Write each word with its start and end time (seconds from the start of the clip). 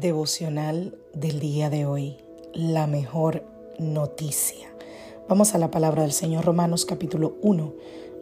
Devocional 0.00 0.94
del 1.14 1.40
día 1.40 1.70
de 1.70 1.86
hoy, 1.86 2.18
la 2.52 2.86
mejor 2.86 3.44
noticia. 3.78 4.68
Vamos 5.26 5.54
a 5.54 5.58
la 5.58 5.70
palabra 5.70 6.02
del 6.02 6.12
Señor 6.12 6.44
Romanos 6.44 6.84
capítulo 6.84 7.36
1, 7.40 7.72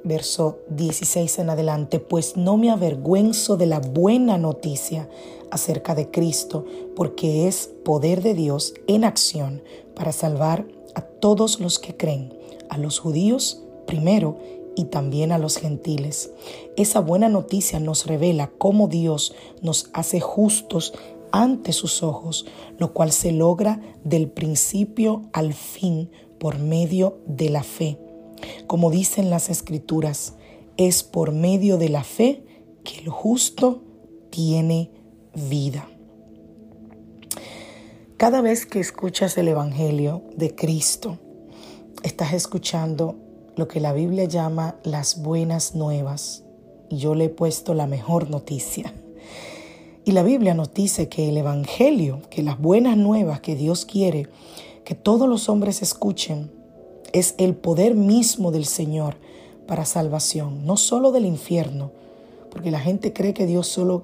verso 0.05 0.61
16 0.69 1.41
en 1.41 1.51
adelante, 1.51 1.99
pues 1.99 2.37
no 2.37 2.57
me 2.57 2.71
avergüenzo 2.71 3.57
de 3.57 3.67
la 3.67 3.81
buena 3.81 4.39
noticia 4.39 5.09
acerca 5.51 5.97
de 5.97 6.13
Cristo, 6.13 6.65
porque 6.95 7.49
es 7.49 7.71
poder 7.85 8.23
de 8.23 8.35
Dios 8.35 8.75
en 8.87 9.03
acción 9.03 9.61
para 9.97 10.13
salvar 10.13 10.69
a 10.95 11.01
todos 11.01 11.59
los 11.59 11.81
que 11.81 11.97
creen, 11.97 12.39
a 12.69 12.79
los 12.79 13.01
judíos 13.01 13.65
primero 13.85 14.39
y 14.77 14.85
también 14.85 15.33
a 15.33 15.39
los 15.39 15.57
gentiles. 15.57 16.31
Esa 16.77 17.01
buena 17.01 17.29
noticia 17.29 17.81
nos 17.81 18.07
revela 18.07 18.51
cómo 18.59 18.89
Dios 18.89 19.35
nos 19.63 19.91
hace 19.93 20.21
justos 20.21 20.95
ante 21.35 21.73
sus 21.73 22.05
ojos, 22.05 22.47
lo 22.79 22.95
cual 22.95 23.11
se 23.11 23.33
logra 23.33 23.81
del 24.05 24.31
principio 24.31 25.23
al 25.33 25.53
fin 25.53 26.11
por 26.39 26.61
medio 26.61 27.19
de 27.27 27.51
la 27.51 27.65
fe. 27.65 27.99
Como 28.69 28.93
dicen 28.93 29.31
las 29.31 29.51
escrituras, 29.51 30.35
es 30.77 31.03
por 31.03 31.33
medio 31.33 31.77
de 31.77 31.89
la 31.89 32.05
fe 32.05 32.45
que 32.85 33.01
el 33.01 33.09
justo 33.09 33.83
tiene 34.31 34.93
vida. 35.35 35.89
Cada 38.17 38.41
vez 38.41 38.65
que 38.65 38.79
escuchas 38.79 39.37
el 39.37 39.49
Evangelio 39.49 40.23
de 40.37 40.55
Cristo, 40.55 41.19
estás 42.05 42.33
escuchando 42.33 43.17
lo 43.57 43.67
que 43.67 43.81
la 43.81 43.93
Biblia 43.93 44.27
llama 44.27 44.77
las 44.85 45.21
buenas 45.21 45.75
nuevas. 45.75 46.45
Y 46.91 46.99
yo 46.99 47.17
le 47.17 47.25
he 47.25 47.29
puesto 47.29 47.75
la 47.75 47.89
mejor 47.89 48.31
noticia. 48.31 48.95
Y 50.07 50.13
la 50.13 50.23
Biblia 50.23 50.53
nos 50.53 50.75
dice 50.75 51.09
que 51.09 51.31
el 51.31 51.39
Evangelio, 51.39 52.21
que 52.29 52.43
las 52.43 52.61
buenas 52.61 52.97
nuevas 52.99 53.41
que 53.41 53.57
Dios 53.57 53.87
quiere 53.87 54.29
que 54.85 54.95
todos 54.95 55.27
los 55.27 55.49
hombres 55.49 55.81
escuchen, 55.81 56.51
es 57.15 57.35
el 57.39 57.55
poder 57.55 57.95
mismo 57.95 58.51
del 58.51 58.67
Señor 58.67 59.17
para 59.67 59.87
salvación, 59.87 60.67
no 60.67 60.77
solo 60.77 61.11
del 61.11 61.25
infierno, 61.25 61.91
porque 62.51 62.71
la 62.71 62.81
gente 62.81 63.15
cree 63.15 63.33
que 63.33 63.47
Dios 63.47 63.67
solo 63.67 64.03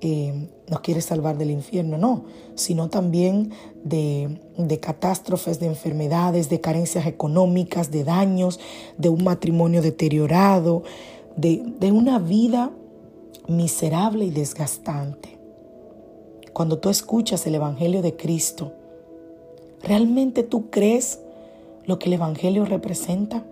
eh, 0.00 0.48
nos 0.70 0.80
quiere 0.80 1.02
salvar 1.02 1.36
del 1.36 1.50
infierno, 1.50 1.98
no, 1.98 2.24
sino 2.54 2.88
también 2.88 3.50
de, 3.84 4.40
de 4.56 4.80
catástrofes, 4.80 5.60
de 5.60 5.66
enfermedades, 5.66 6.48
de 6.48 6.62
carencias 6.62 7.06
económicas, 7.06 7.90
de 7.90 8.04
daños, 8.04 8.58
de 8.96 9.10
un 9.10 9.22
matrimonio 9.22 9.82
deteriorado, 9.82 10.82
de, 11.36 11.62
de 11.78 11.92
una 11.92 12.18
vida 12.18 12.72
miserable 13.48 14.24
y 14.24 14.30
desgastante 14.30 15.41
cuando 16.52 16.78
tú 16.78 16.90
escuchas 16.90 17.46
el 17.46 17.54
Evangelio 17.54 18.02
de 18.02 18.16
Cristo, 18.16 18.72
¿realmente 19.82 20.42
tú 20.42 20.70
crees 20.70 21.20
lo 21.86 21.98
que 21.98 22.06
el 22.06 22.14
Evangelio 22.14 22.64
representa? 22.64 23.42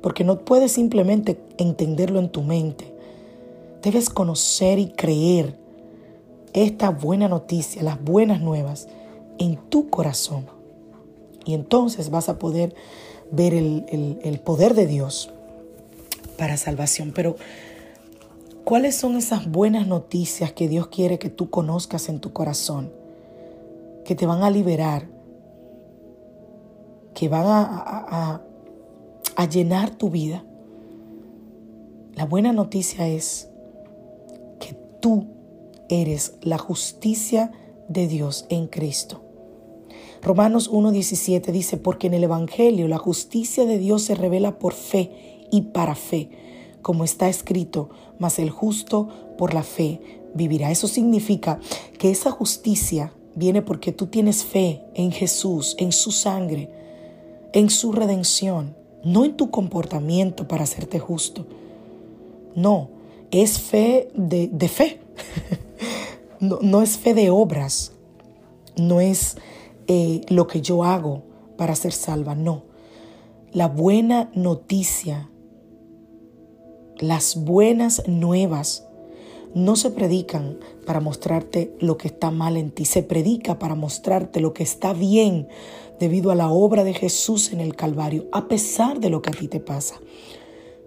Porque 0.00 0.24
no 0.24 0.40
puedes 0.40 0.72
simplemente 0.72 1.38
entenderlo 1.58 2.20
en 2.20 2.28
tu 2.28 2.42
mente. 2.42 2.92
Debes 3.82 4.10
conocer 4.10 4.78
y 4.78 4.88
creer 4.88 5.56
esta 6.52 6.90
buena 6.90 7.28
noticia, 7.28 7.82
las 7.82 8.02
buenas 8.02 8.40
nuevas, 8.40 8.88
en 9.38 9.56
tu 9.56 9.90
corazón. 9.90 10.46
Y 11.44 11.54
entonces 11.54 12.10
vas 12.10 12.28
a 12.28 12.38
poder 12.38 12.74
ver 13.30 13.54
el, 13.54 14.18
el 14.22 14.38
poder 14.40 14.74
de 14.74 14.86
Dios 14.86 15.30
para 16.38 16.56
salvación. 16.56 17.12
Pero 17.14 17.36
¿Cuáles 18.66 18.96
son 18.96 19.14
esas 19.14 19.48
buenas 19.48 19.86
noticias 19.86 20.52
que 20.52 20.66
Dios 20.66 20.88
quiere 20.88 21.20
que 21.20 21.30
tú 21.30 21.50
conozcas 21.50 22.08
en 22.08 22.18
tu 22.18 22.32
corazón? 22.32 22.92
Que 24.04 24.16
te 24.16 24.26
van 24.26 24.42
a 24.42 24.50
liberar, 24.50 25.08
que 27.14 27.28
van 27.28 27.44
a, 27.46 28.42
llenar 29.48 29.90
tu 29.90 30.10
vida. 30.10 30.44
La 32.16 32.24
buena 32.24 32.52
noticia 32.52 33.06
es 33.06 33.48
que 34.58 34.76
tú 35.00 35.28
eres 35.88 36.34
la 36.42 36.58
justicia 36.58 37.52
de 37.88 38.08
Dios 38.08 38.46
en 38.48 38.66
Cristo. 38.66 39.22
Romanos 40.22 40.72
1.17 40.72 41.52
dice, 41.52 41.76
porque 41.76 42.08
en 42.08 42.14
el 42.14 42.24
Evangelio 42.24 42.88
la 42.88 42.98
justicia 42.98 43.64
de 43.64 43.78
Dios 43.78 44.02
se 44.02 44.16
revela 44.16 44.58
por 44.58 44.72
fe 44.72 45.46
y 45.52 45.62
para 45.70 45.94
fe 45.94 46.30
como 46.82 47.04
está 47.04 47.28
escrito, 47.28 47.90
mas 48.18 48.38
el 48.38 48.50
justo 48.50 49.08
por 49.36 49.54
la 49.54 49.62
fe 49.62 50.00
vivirá. 50.34 50.70
Eso 50.70 50.88
significa 50.88 51.58
que 51.98 52.10
esa 52.10 52.30
justicia 52.30 53.12
viene 53.34 53.62
porque 53.62 53.92
tú 53.92 54.06
tienes 54.06 54.44
fe 54.44 54.82
en 54.94 55.12
Jesús, 55.12 55.76
en 55.78 55.92
su 55.92 56.10
sangre, 56.10 56.70
en 57.52 57.70
su 57.70 57.92
redención, 57.92 58.76
no 59.04 59.24
en 59.24 59.36
tu 59.36 59.50
comportamiento 59.50 60.48
para 60.48 60.64
hacerte 60.64 60.98
justo. 60.98 61.46
No, 62.54 62.90
es 63.30 63.60
fe 63.60 64.08
de, 64.14 64.68
fe. 64.68 65.00
no, 66.40 66.82
es 66.82 66.96
fe 66.96 67.14
de 67.14 67.30
obras, 67.30 67.92
no 68.76 69.00
es 69.00 69.36
eh, 69.86 70.22
lo 70.28 70.46
que 70.46 70.62
yo 70.62 70.84
hago 70.84 71.22
para 71.56 71.76
ser 71.76 71.92
salva, 71.92 72.34
no. 72.34 72.64
La 73.52 73.68
buena 73.68 74.30
noticia 74.34 75.30
las 76.98 77.36
buenas 77.36 78.02
nuevas 78.06 78.86
no 79.54 79.76
se 79.76 79.90
predican 79.90 80.58
para 80.84 81.00
mostrarte 81.00 81.74
lo 81.80 81.96
que 81.96 82.08
está 82.08 82.30
mal 82.30 82.56
en 82.56 82.70
ti, 82.70 82.84
se 82.84 83.02
predica 83.02 83.58
para 83.58 83.74
mostrarte 83.74 84.40
lo 84.40 84.52
que 84.52 84.62
está 84.62 84.92
bien 84.92 85.48
debido 85.98 86.30
a 86.30 86.34
la 86.34 86.50
obra 86.50 86.84
de 86.84 86.94
Jesús 86.94 87.52
en 87.52 87.60
el 87.60 87.74
Calvario, 87.74 88.26
a 88.32 88.48
pesar 88.48 89.00
de 89.00 89.08
lo 89.08 89.22
que 89.22 89.30
a 89.30 89.32
ti 89.32 89.48
te 89.48 89.60
pasa. 89.60 90.00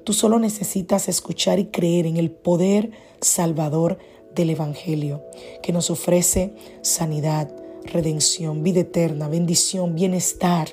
Tú 0.03 0.13
solo 0.13 0.39
necesitas 0.39 1.09
escuchar 1.09 1.59
y 1.59 1.65
creer 1.65 2.05
en 2.05 2.17
el 2.17 2.31
poder 2.31 2.91
salvador 3.21 3.97
del 4.35 4.51
Evangelio, 4.51 5.23
que 5.63 5.73
nos 5.73 5.89
ofrece 5.89 6.53
sanidad, 6.81 7.51
redención, 7.85 8.63
vida 8.63 8.81
eterna, 8.81 9.27
bendición, 9.27 9.95
bienestar. 9.95 10.69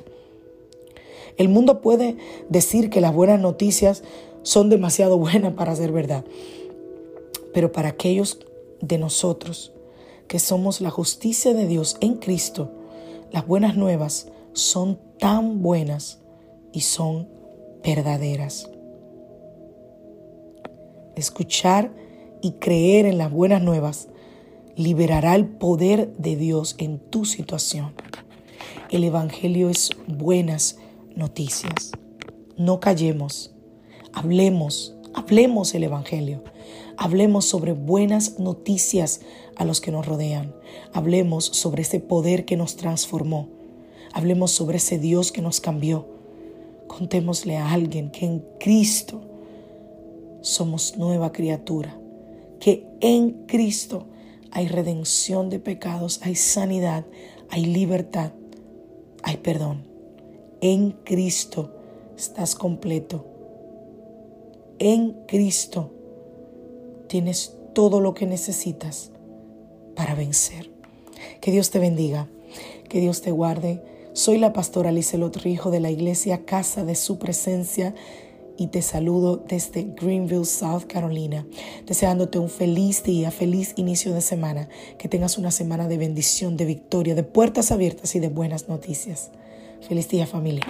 El 1.37 1.49
mundo 1.49 1.81
puede 1.81 2.17
decir 2.49 2.91
que 2.91 3.01
las 3.01 3.15
buenas 3.15 3.41
noticias 3.41 4.03
son 4.47 4.71
demasiado 4.71 5.19
buenas 5.19 5.55
para 5.55 5.75
ser 5.75 5.93
verdad. 5.93 6.25
Pero 7.53 7.73
para 7.73 7.89
aquellos 7.91 8.39
de 8.81 8.97
nosotros 8.97 9.73
que 10.29 10.39
somos 10.39 10.81
la 10.81 10.91
justicia 10.91 11.53
de 11.53 11.67
Dios 11.67 11.97
en 12.01 12.15
Cristo, 12.15 12.71
las 13.33 13.47
buenas 13.47 13.77
nuevas 13.77 14.29
son 14.53 15.01
tan 15.19 15.63
buenas 15.63 16.21
y 16.73 16.83
son 16.83 17.29
verdaderas. 17.83 18.71
Escuchar 21.17 21.91
y 22.41 22.53
creer 22.53 23.07
en 23.07 23.19
las 23.19 23.33
buenas 23.33 23.63
nuevas 23.63 24.09
liberará 24.77 25.35
el 25.35 25.47
poder 25.47 26.13
de 26.19 26.37
Dios 26.37 26.77
en 26.79 26.99
tu 26.99 27.25
situación. 27.25 27.95
El 28.91 29.03
Evangelio 29.03 29.71
es 29.71 29.91
buenas 30.07 30.79
noticias. 31.17 31.93
No 32.57 32.79
callemos, 32.81 33.56
hablemos, 34.17 34.97
hablemos 35.13 35.75
el 35.75 35.85
Evangelio. 35.85 36.43
Hablemos 36.97 37.45
sobre 37.45 37.73
buenas 37.75 38.39
noticias 38.39 39.21
a 39.57 39.67
los 39.67 39.83
que 39.83 39.93
nos 39.93 40.07
rodean. 40.07 40.55
Hablemos 40.95 41.45
sobre 41.45 41.83
ese 41.83 42.01
poder 42.01 42.47
que 42.47 42.57
nos 42.57 42.77
transformó. 42.77 43.49
Hablemos 44.15 44.53
sobre 44.53 44.79
ese 44.79 44.99
Dios 44.99 45.33
que 45.33 45.43
nos 45.43 45.61
cambió. 45.61 46.07
Contémosle 46.87 47.59
a 47.59 47.71
alguien 47.73 48.11
que 48.11 48.25
en 48.25 48.43
Cristo 48.59 49.21
somos 50.41 50.97
nueva 50.97 51.33
criatura, 51.33 51.99
que 52.59 52.87
en 53.01 53.45
Cristo 53.47 54.07
hay 54.51 54.69
redención 54.69 55.51
de 55.51 55.59
pecados, 55.59 56.21
hay 56.23 56.37
sanidad, 56.37 57.05
hay 57.51 57.67
libertad, 57.67 58.33
hay 59.23 59.37
perdón. 59.37 59.85
En 60.63 60.93
Cristo 60.93 61.75
estás 62.17 62.55
completo. 62.55 63.36
En 64.79 65.13
Cristo 65.27 65.91
tienes 67.09 67.57
todo 67.73 68.01
lo 68.01 68.13
que 68.13 68.27
necesitas 68.27 69.11
para 69.95 70.15
vencer. 70.15 70.71
Que 71.41 71.51
Dios 71.51 71.71
te 71.71 71.79
bendiga, 71.79 72.29
que 72.89 73.01
Dios 73.01 73.23
te 73.23 73.31
guarde. 73.31 73.83
Soy 74.13 74.39
la 74.39 74.53
pastora 74.53 74.93
Lizelot 74.93 75.37
Rijo 75.37 75.71
de 75.71 75.81
la 75.81 75.91
iglesia 75.91 76.45
Casa 76.45 76.85
de 76.85 76.95
Su 76.95 77.19
Presencia 77.19 77.95
y 78.59 78.69
te 78.69 78.83
saludo 78.83 79.37
desde 79.37 79.83
Greenville, 79.83 80.45
South 80.45 80.85
Carolina, 80.87 81.47
deseándote 81.87 82.39
un 82.39 82.49
feliz 82.51 83.03
día, 83.03 83.31
feliz 83.31 83.73
inicio 83.77 84.15
de 84.15 84.21
semana, 84.21 84.69
que 84.99 85.09
tengas 85.09 85.39
una 85.39 85.51
semana 85.51 85.89
de 85.89 85.99
bendición, 85.99 86.57
de 86.57 86.65
victoria, 86.65 87.15
de 87.15 87.23
puertas 87.23 87.73
abiertas 87.73 88.15
y 88.15 88.21
de 88.21 88.29
buenas 88.29 88.69
noticias. 88.69 89.31
Feliz 89.87 90.09
día 90.09 90.27
familia. 90.27 90.65